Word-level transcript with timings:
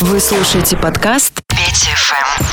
Вы 0.00 0.20
слушаете 0.20 0.76
подкаст 0.76 1.42
Петя 1.48 1.94
ФМ. 1.96 2.47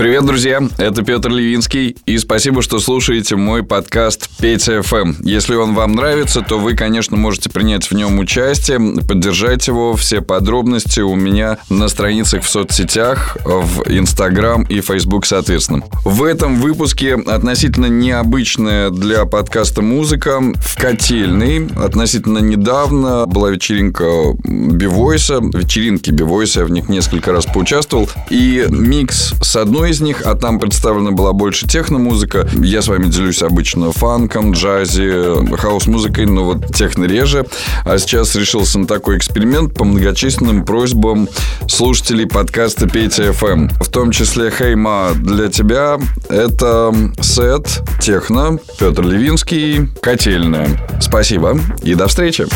Привет, 0.00 0.24
друзья! 0.24 0.62
Это 0.78 1.02
Петр 1.02 1.28
Левинский, 1.28 1.94
и 2.06 2.16
спасибо, 2.16 2.62
что 2.62 2.78
слушаете 2.78 3.36
мой 3.36 3.62
подкаст 3.62 4.30
Петя 4.40 4.80
ФМ. 4.80 5.16
Если 5.22 5.54
он 5.54 5.74
вам 5.74 5.92
нравится, 5.92 6.40
то 6.40 6.58
вы, 6.58 6.74
конечно, 6.74 7.18
можете 7.18 7.50
принять 7.50 7.90
в 7.90 7.92
нем 7.92 8.18
участие, 8.18 8.78
поддержать 9.06 9.68
его. 9.68 9.92
Все 9.96 10.22
подробности 10.22 11.00
у 11.00 11.14
меня 11.16 11.58
на 11.68 11.88
страницах 11.88 12.44
в 12.44 12.48
соцсетях, 12.48 13.36
в 13.44 13.82
Инстаграм 13.90 14.62
и 14.62 14.80
Фейсбук, 14.80 15.26
соответственно. 15.26 15.82
В 16.06 16.24
этом 16.24 16.62
выпуске 16.62 17.16
относительно 17.16 17.84
необычная 17.84 18.88
для 18.88 19.26
подкаста 19.26 19.82
музыка. 19.82 20.40
В 20.40 20.80
котельной 20.80 21.66
относительно 21.76 22.38
недавно 22.38 23.26
была 23.26 23.50
вечеринка 23.50 24.06
Бивойса, 24.44 25.40
вечеринки 25.42 26.10
Бивойса, 26.10 26.60
я 26.60 26.64
в 26.64 26.70
них 26.70 26.88
несколько 26.88 27.32
раз 27.32 27.44
поучаствовал. 27.44 28.08
И 28.30 28.64
микс 28.70 29.34
с 29.42 29.56
одной 29.56 29.89
из 29.90 30.00
них, 30.00 30.22
а 30.24 30.34
там 30.34 30.58
представлена 30.58 31.10
была 31.10 31.32
больше 31.32 31.66
техно-музыка. 31.66 32.48
Я 32.54 32.82
с 32.82 32.88
вами 32.88 33.06
делюсь 33.06 33.42
обычно 33.42 33.92
фанком, 33.92 34.52
джази, 34.52 35.56
хаос-музыкой, 35.56 36.26
но 36.26 36.44
вот 36.44 36.74
техно 36.74 37.04
реже. 37.04 37.46
А 37.84 37.98
сейчас 37.98 38.34
решился 38.34 38.78
на 38.78 38.86
такой 38.86 39.18
эксперимент 39.18 39.74
по 39.74 39.84
многочисленным 39.84 40.64
просьбам 40.64 41.28
слушателей 41.68 42.26
подкаста 42.26 42.88
Петя 42.88 43.24
FM. 43.24 43.70
В 43.82 43.88
том 43.88 44.10
числе 44.10 44.50
Хейма 44.50 45.10
для 45.14 45.48
тебя 45.48 45.98
это 46.28 46.94
сет 47.20 47.82
техно 48.00 48.58
Петр 48.78 49.02
Левинский 49.02 49.88
котельная. 50.00 50.68
Спасибо 51.00 51.58
и 51.82 51.94
до 51.94 52.06
встречи. 52.06 52.46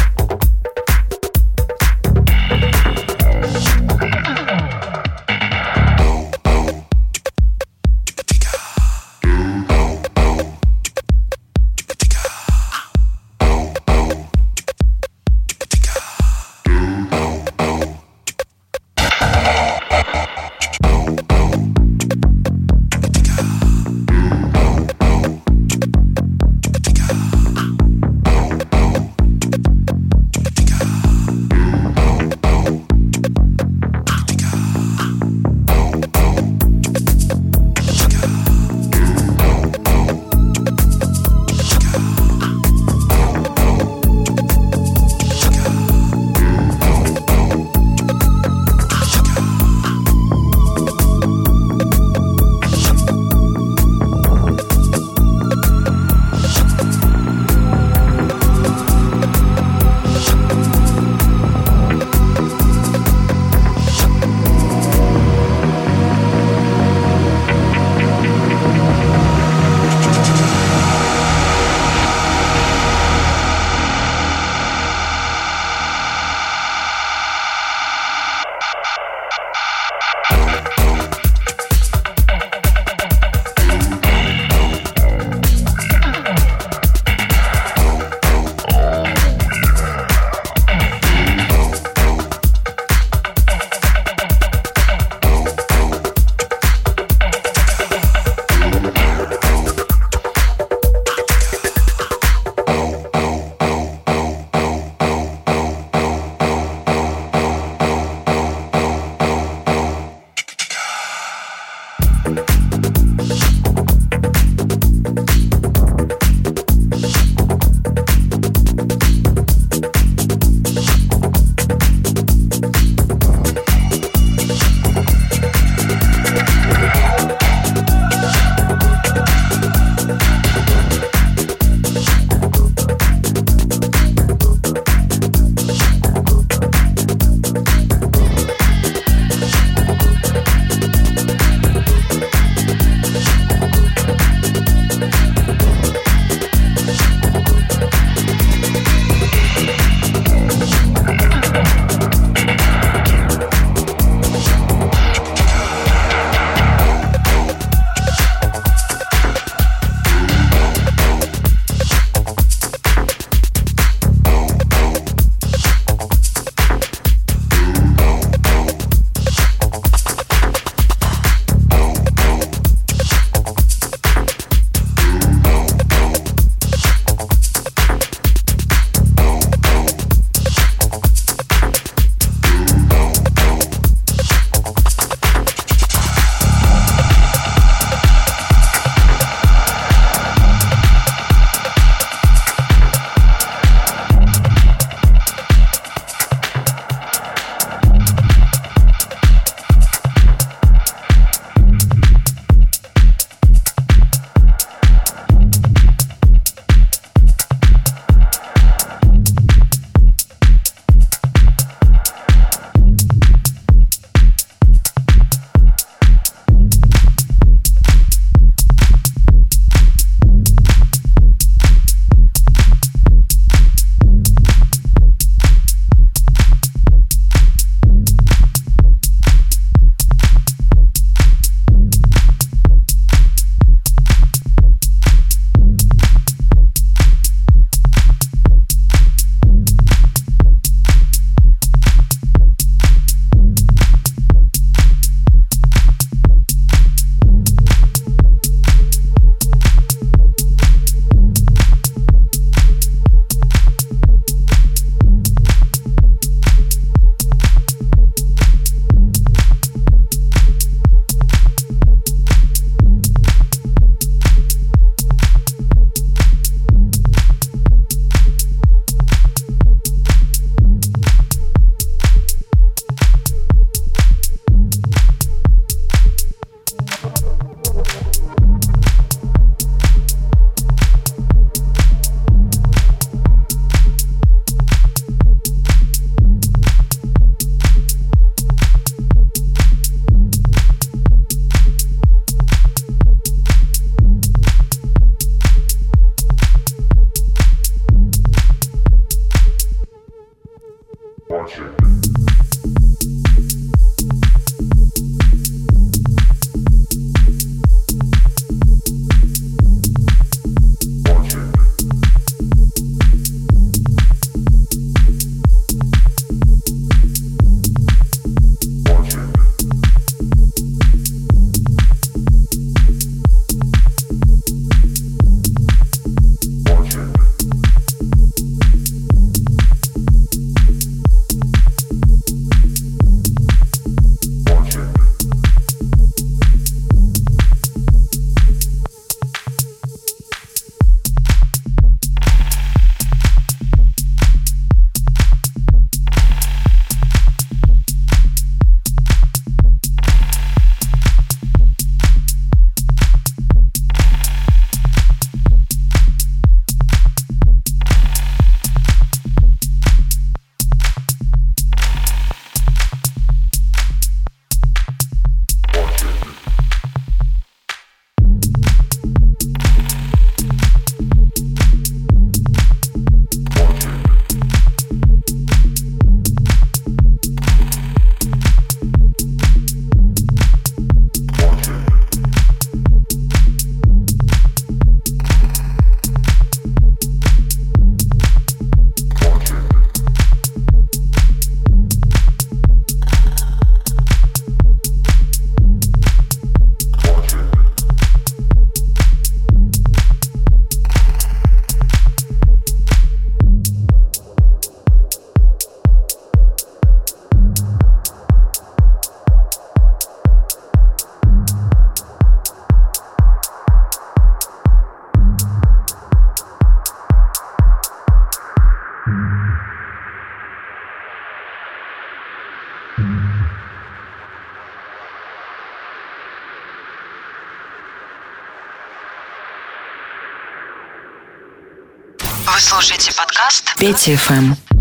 Слушаете 432.84 433.16
подкаст 433.16 433.74
Петя 433.78 434.14
ФМ. 434.14 434.73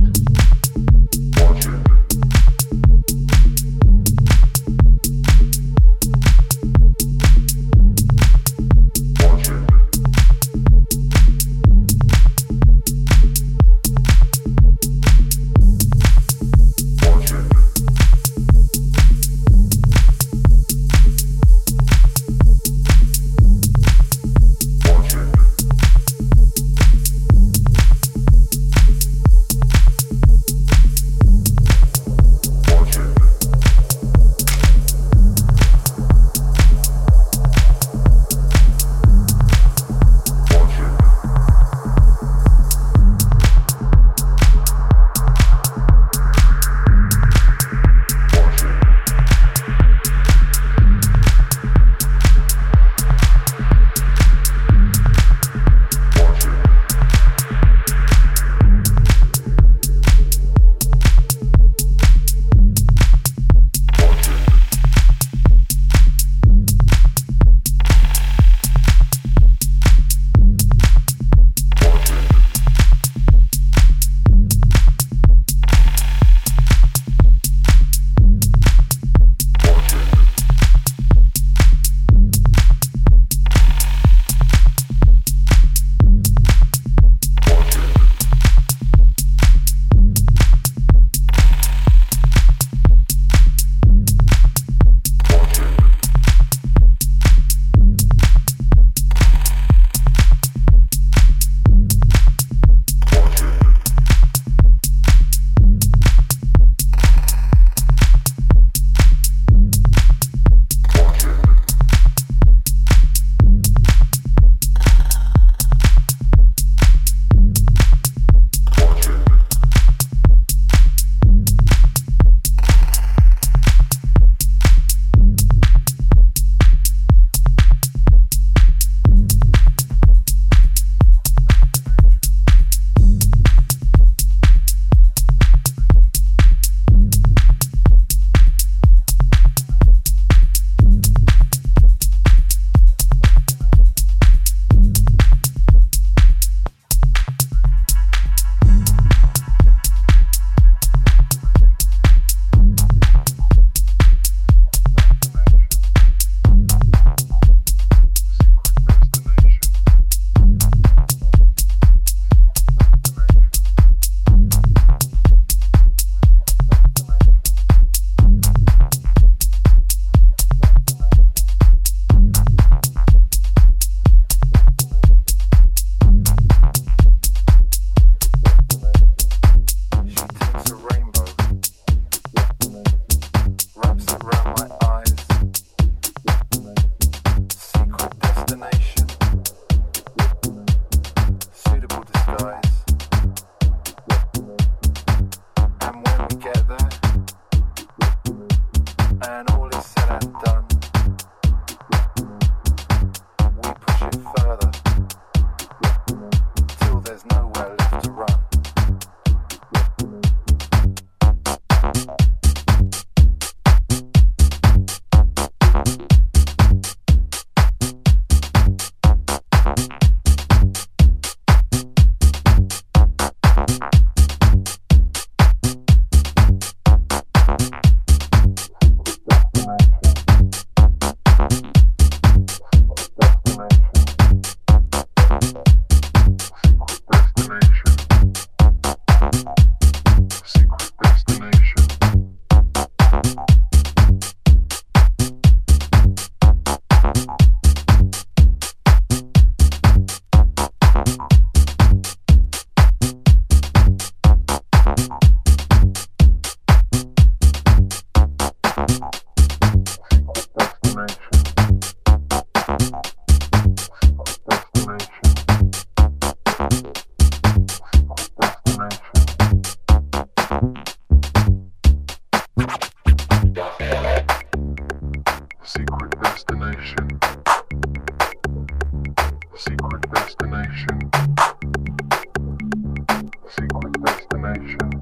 Nation. 284.53 284.93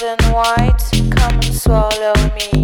Let 0.00 0.20
come 1.10 1.34
and 1.34 1.44
swallow 1.44 2.12
painkiller. 2.14 2.61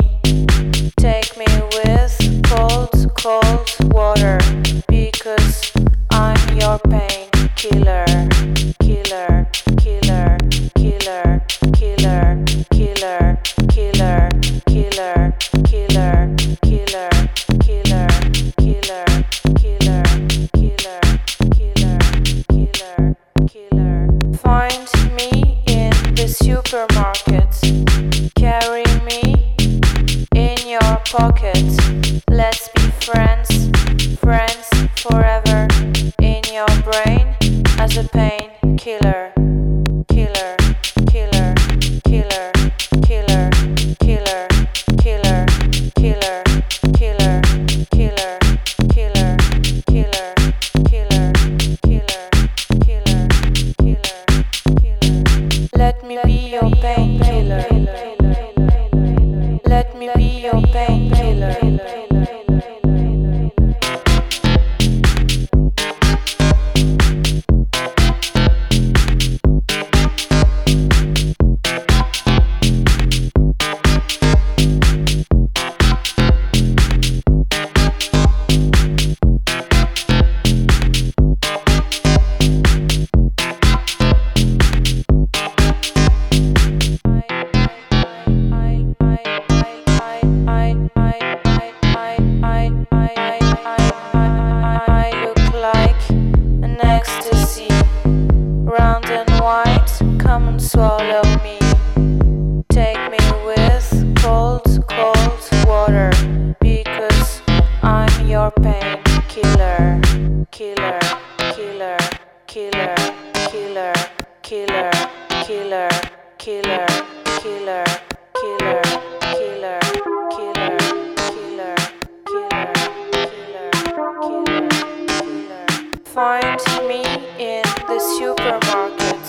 find 126.19 126.61
me 126.89 127.05
in 127.39 127.63
the 127.87 128.01
supermarket. 128.19 129.25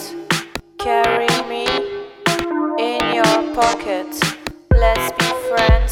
Carry 0.79 1.29
me 1.47 1.67
in 2.79 3.13
your 3.13 3.53
pocket. 3.53 4.09
Let's 4.71 5.11
be 5.19 5.29
friends. 5.49 5.88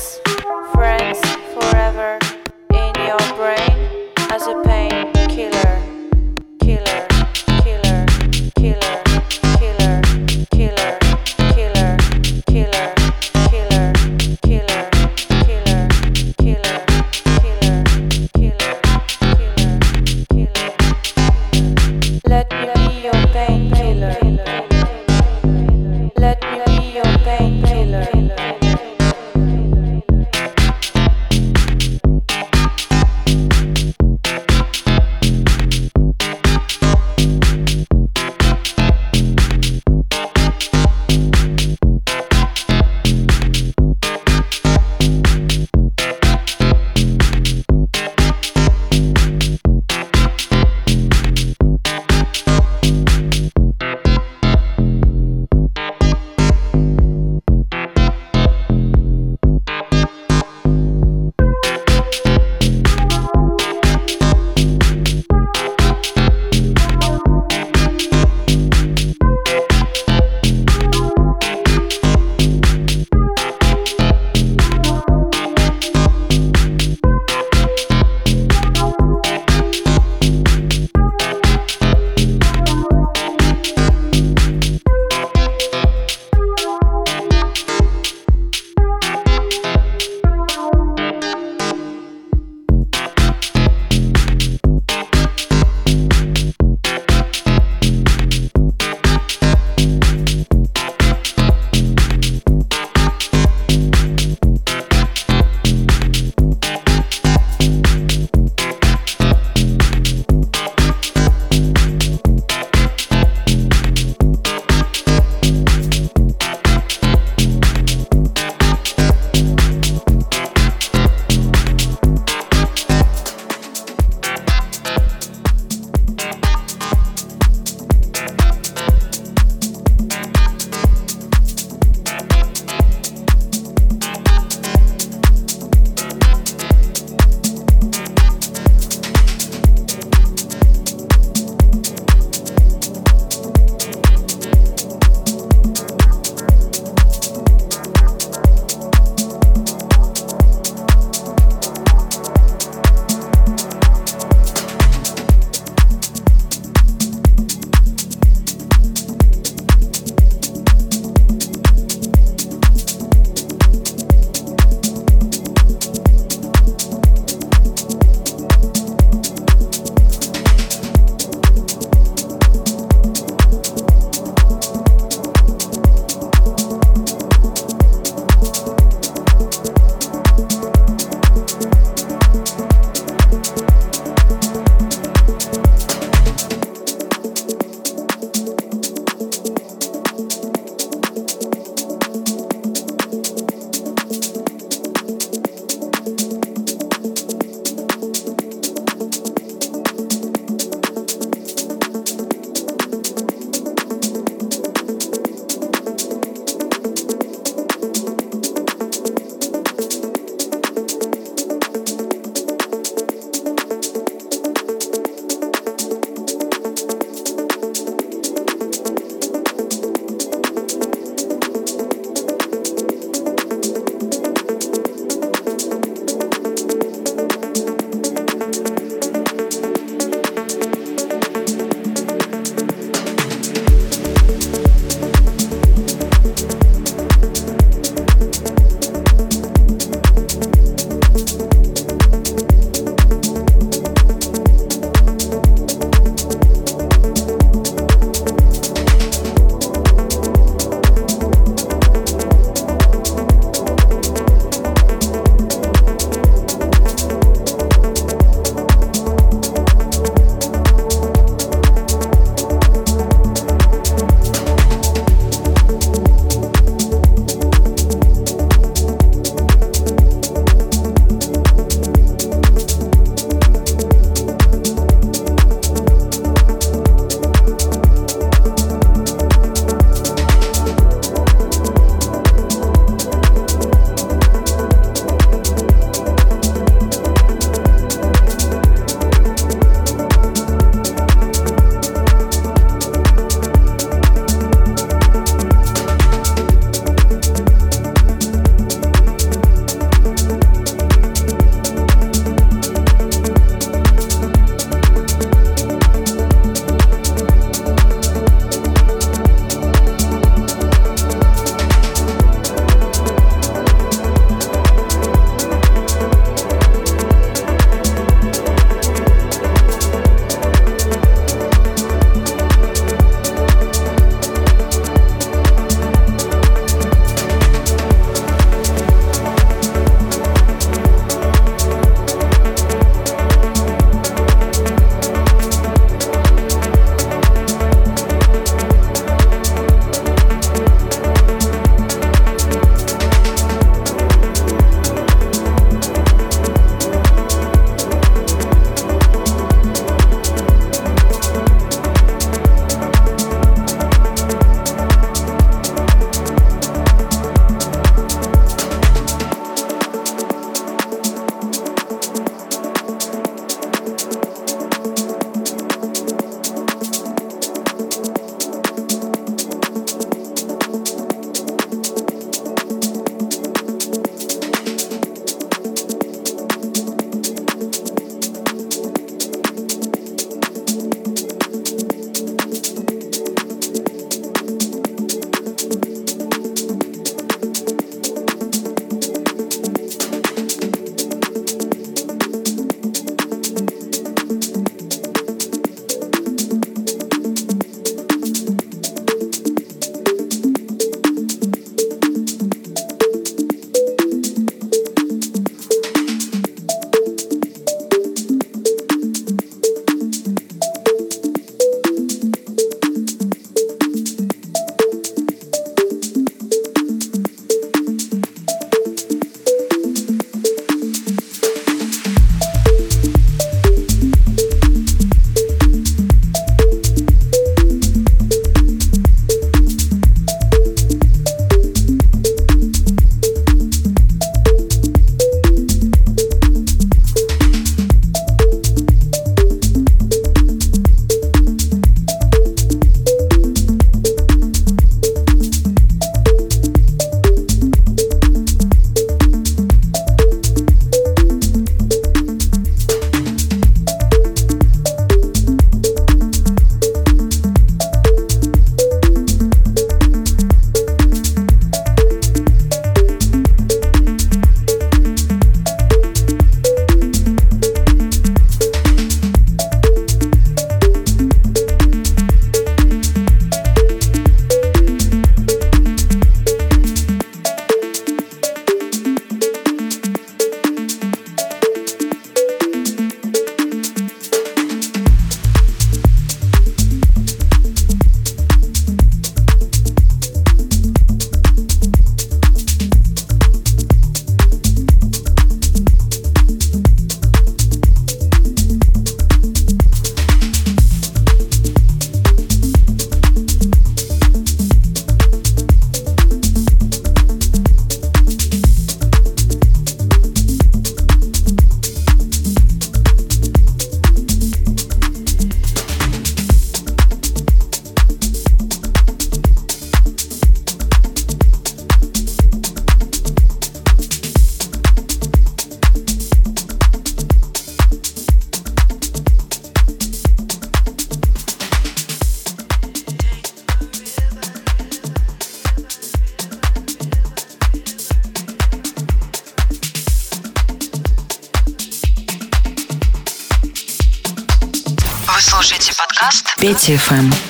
Петя 546.67 546.97
ФМ. 546.97 547.46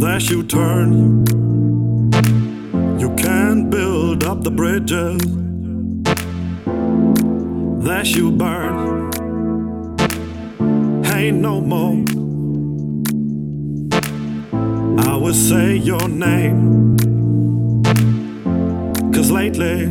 that 0.00 0.30
you 0.30 0.42
turn. 0.42 1.24
You 2.98 3.14
can't 3.16 3.70
build 3.70 4.24
up 4.24 4.42
the 4.42 4.50
bridges 4.50 5.20
that 7.84 8.14
you 8.14 8.32
burn. 8.32 9.10
Ain't 11.06 11.38
no 11.38 11.60
more. 11.60 12.04
I 15.04 15.16
will 15.16 15.34
say 15.34 15.76
your 15.76 16.08
name. 16.08 16.96
Cause 19.12 19.30
lately, 19.30 19.90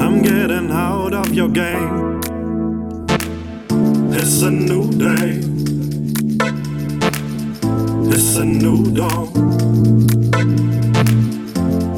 I'm 0.00 0.22
getting 0.22 0.70
out 0.70 1.14
of 1.14 1.32
your 1.32 1.48
game. 1.48 2.20
It's 4.12 4.42
a 4.42 4.50
new 4.50 4.90
day. 4.92 5.49
It's 8.12 8.36
a 8.36 8.44
new 8.44 8.92
dawn. 8.92 9.28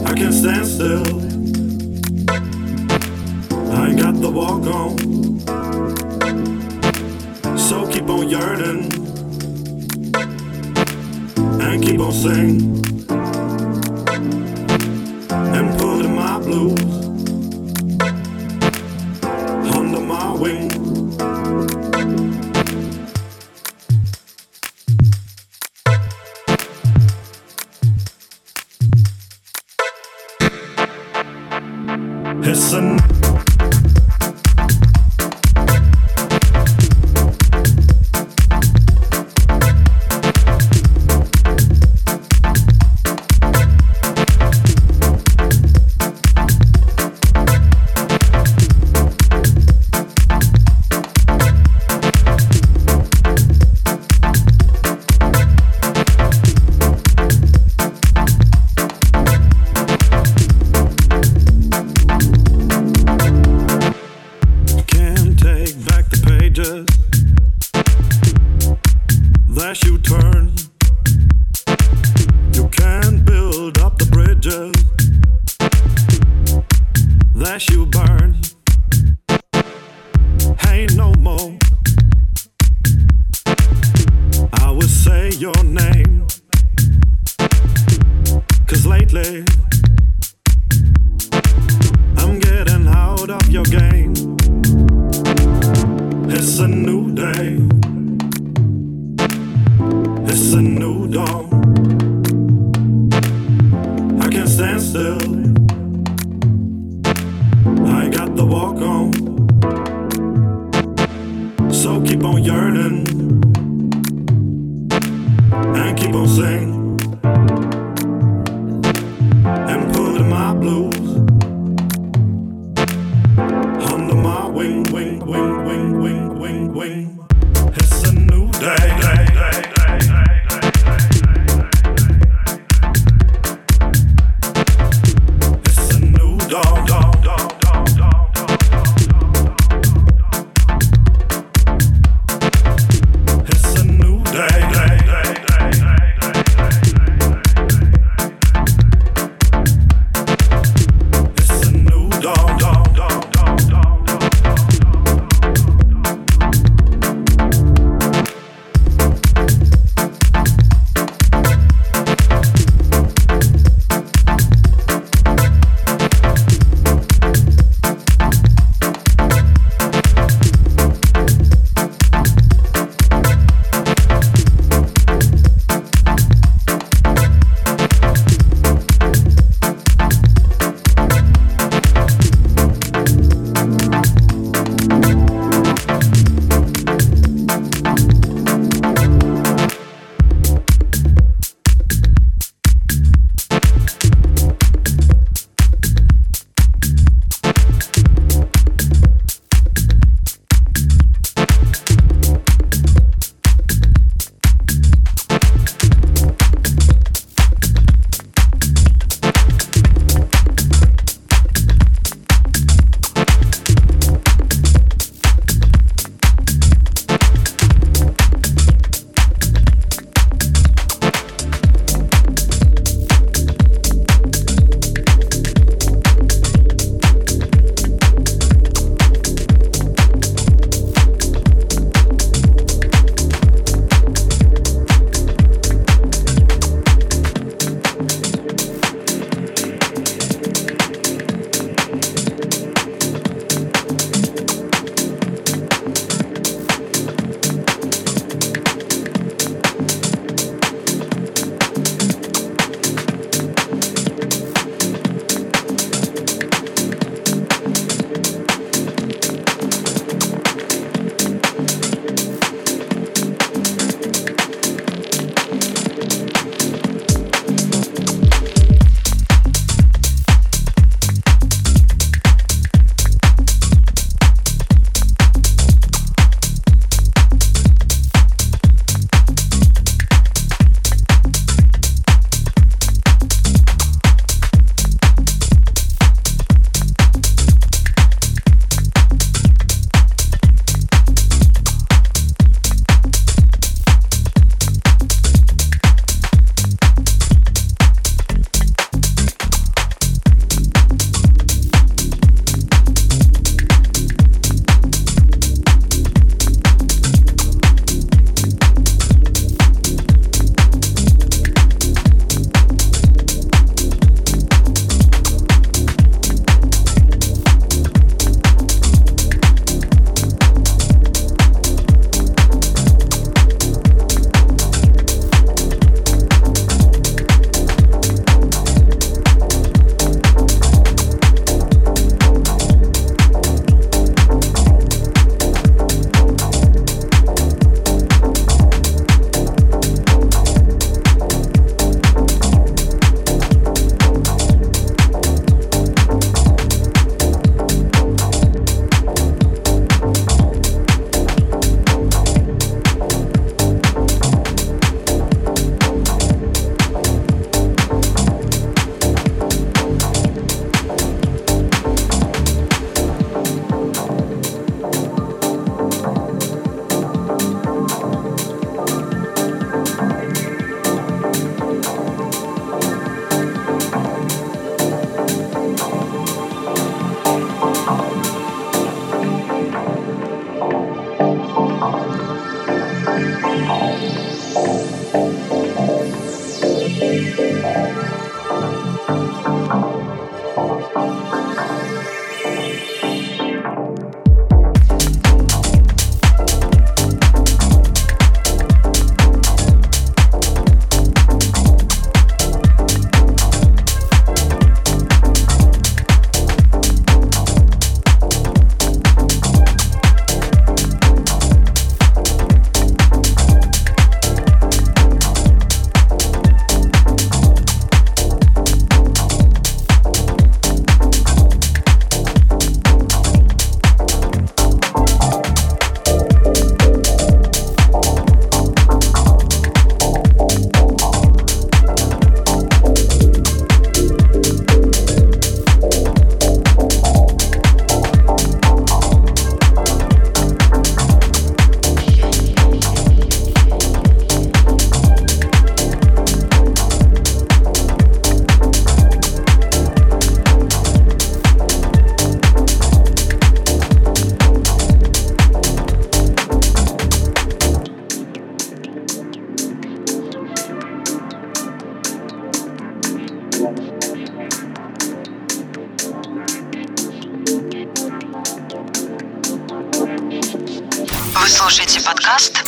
I 0.06 0.12
can't 0.12 0.34
stand 0.34 0.66
still. 0.66 1.06
I 3.72 3.88
ain't 3.88 3.98
got 3.98 4.20
the 4.20 4.30
walk 4.30 4.66
on. 4.66 4.98
So 7.56 7.90
keep 7.90 8.10
on 8.10 8.28
yearning. 8.28 8.92
And 11.62 11.82
keep 11.82 11.98
on 11.98 12.12
singing. 12.12 12.84
And 15.30 15.80
pulling 15.80 16.14
my 16.14 16.38
blues. 16.40 16.91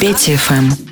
Петя 0.04 0.36
ФМ. 0.36 0.83